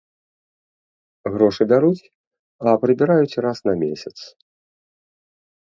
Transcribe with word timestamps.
Грошы 1.35 1.63
бяруць, 1.73 2.03
а 2.71 2.75
прыбіраюць 2.85 3.39
раз 3.47 3.57
на 3.71 3.79
месяц. 3.85 4.15